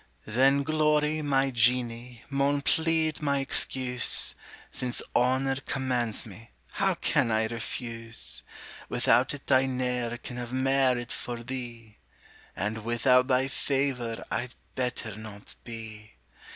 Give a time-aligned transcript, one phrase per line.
[0.25, 4.33] Then glory, my Jeany, maun plead my excuse;
[4.71, 8.41] Since honor commands me, how can I refuse?
[8.89, 11.97] Without it I ne'er can have merit for thee,
[12.55, 16.13] And without thy favor I'd better not be.